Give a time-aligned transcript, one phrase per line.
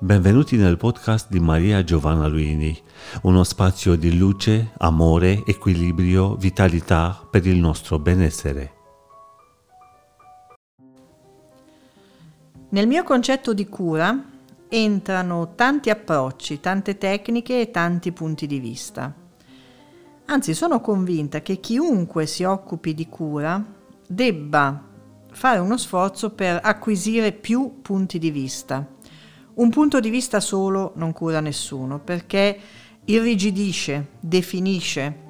[0.00, 2.76] Benvenuti nel podcast di Maria Giovanna Luini,
[3.22, 8.72] uno spazio di luce, amore, equilibrio, vitalità per il nostro benessere.
[12.70, 14.20] Nel mio concetto di cura
[14.68, 19.14] entrano tanti approcci, tante tecniche e tanti punti di vista.
[20.24, 23.64] Anzi, sono convinta che chiunque si occupi di cura
[24.06, 24.82] debba
[25.30, 28.88] fare uno sforzo per acquisire più punti di vista
[29.54, 32.58] un punto di vista solo non cura nessuno perché
[33.04, 35.22] irrigidisce, definisce,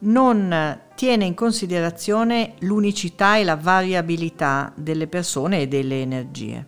[0.00, 6.66] non tiene in considerazione l'unicità e la variabilità delle persone e delle energie.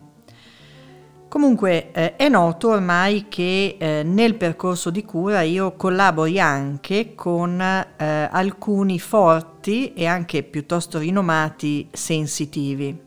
[1.28, 7.60] Comunque eh, è noto ormai che eh, nel percorso di cura io collabori anche con
[7.60, 13.05] eh, alcuni forti e anche piuttosto rinomati sensitivi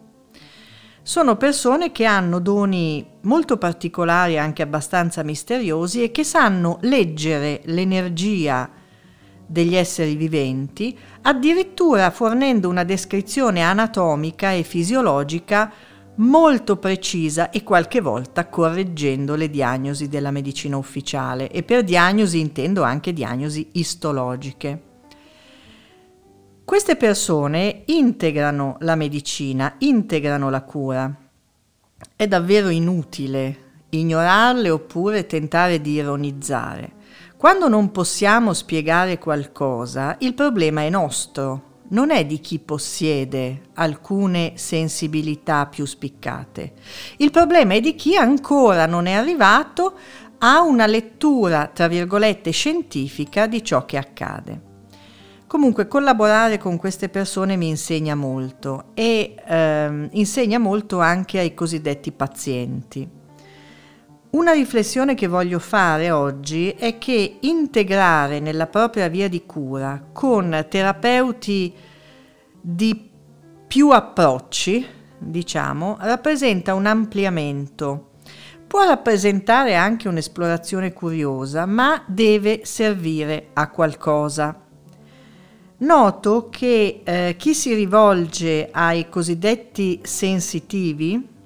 [1.10, 8.70] sono persone che hanno doni molto particolari, anche abbastanza misteriosi, e che sanno leggere l'energia
[9.44, 15.72] degli esseri viventi, addirittura fornendo una descrizione anatomica e fisiologica
[16.18, 22.84] molto precisa e qualche volta correggendo le diagnosi della medicina ufficiale e per diagnosi intendo
[22.84, 24.89] anche diagnosi istologiche.
[26.70, 31.12] Queste persone integrano la medicina, integrano la cura.
[32.16, 36.92] È davvero inutile ignorarle oppure tentare di ironizzare.
[37.38, 44.52] Quando non possiamo spiegare qualcosa, il problema è nostro, non è di chi possiede alcune
[44.54, 46.74] sensibilità più spiccate.
[47.18, 49.98] Il problema è di chi ancora non è arrivato
[50.38, 54.68] a una lettura, tra virgolette, scientifica di ciò che accade.
[55.50, 62.12] Comunque collaborare con queste persone mi insegna molto e ehm, insegna molto anche ai cosiddetti
[62.12, 63.10] pazienti.
[64.30, 70.68] Una riflessione che voglio fare oggi è che integrare nella propria via di cura con
[70.70, 71.74] terapeuti
[72.62, 73.10] di
[73.66, 74.86] più approcci,
[75.18, 78.10] diciamo, rappresenta un ampliamento.
[78.68, 84.68] Può rappresentare anche un'esplorazione curiosa, ma deve servire a qualcosa.
[85.80, 91.38] Noto che eh, chi si rivolge ai cosiddetti sensitivi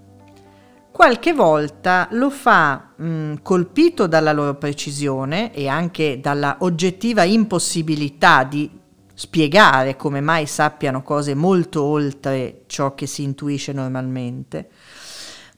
[0.91, 8.69] qualche volta lo fa mh, colpito dalla loro precisione e anche dalla oggettiva impossibilità di
[9.13, 14.69] spiegare come mai sappiano cose molto oltre ciò che si intuisce normalmente,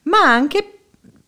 [0.04, 0.75] ma anche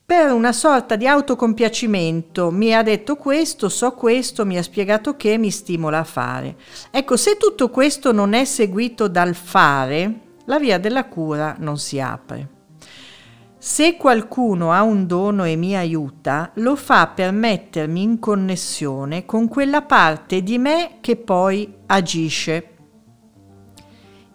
[0.08, 2.50] per una sorta di autocompiacimento.
[2.50, 6.56] Mi ha detto questo, so questo, mi ha spiegato che mi stimola a fare.
[6.90, 12.00] Ecco, se tutto questo non è seguito dal fare, la via della cura non si
[12.00, 12.48] apre.
[13.58, 19.46] Se qualcuno ha un dono e mi aiuta, lo fa per mettermi in connessione con
[19.46, 22.68] quella parte di me che poi agisce.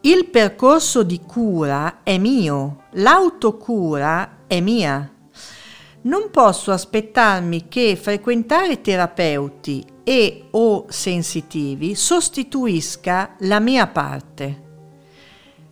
[0.01, 5.12] Il percorso di cura è mio, l'autocura è mia
[6.03, 14.61] non posso aspettarmi che frequentare terapeuti e o sensitivi sostituisca la mia parte.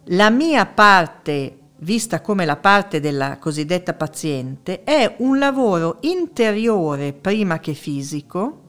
[0.06, 7.60] La mia parte, vista come la parte della cosiddetta paziente, è un lavoro interiore prima
[7.60, 8.60] che fisico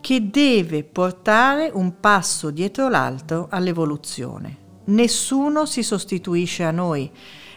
[0.00, 4.58] che deve portare un passo dietro l'altro all'evoluzione.
[4.86, 7.10] Nessuno si sostituisce a noi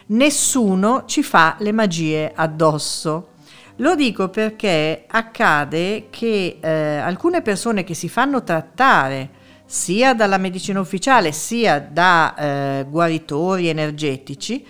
[0.06, 3.28] nessuno ci fa le magie addosso.
[3.76, 9.30] Lo dico perché accade che eh, alcune persone che si fanno trattare
[9.66, 14.64] sia dalla medicina ufficiale sia da eh, guaritori energetici,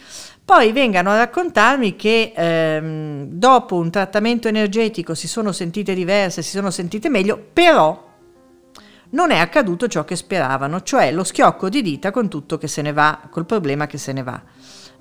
[0.44, 6.50] poi vengano a raccontarmi che ehm, dopo un trattamento energetico si sono sentite diverse, si
[6.50, 8.04] sono sentite meglio, però
[9.10, 12.82] non è accaduto ciò che speravano, cioè lo schiocco di dita con tutto che se
[12.82, 14.40] ne va, col problema che se ne va.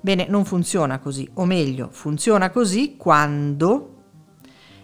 [0.00, 3.94] Bene, non funziona così, o meglio, funziona così quando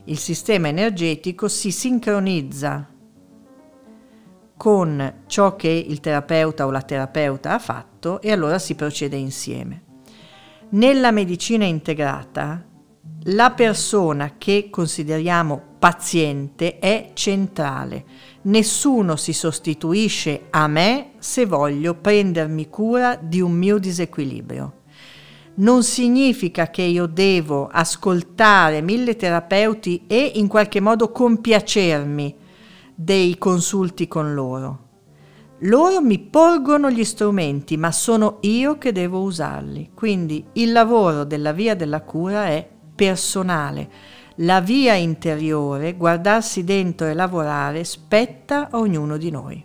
[0.05, 2.88] il sistema energetico si sincronizza
[4.56, 9.82] con ciò che il terapeuta o la terapeuta ha fatto e allora si procede insieme.
[10.70, 12.65] Nella medicina integrata
[13.26, 18.05] la persona che consideriamo paziente è centrale.
[18.43, 24.81] Nessuno si sostituisce a me se voglio prendermi cura di un mio disequilibrio
[25.55, 32.37] non significa che io devo ascoltare mille terapeuti e in qualche modo compiacermi
[32.95, 34.79] dei consulti con loro.
[35.65, 39.91] Loro mi porgono gli strumenti, ma sono io che devo usarli.
[39.95, 43.91] Quindi il lavoro della via della cura è personale.
[44.37, 49.65] La via interiore, guardarsi dentro e lavorare, spetta a ognuno di noi.